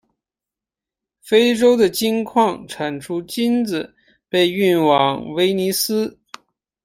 [1.21, 3.93] 非洲的金矿产出金子
[4.29, 6.19] 被运往威尼斯。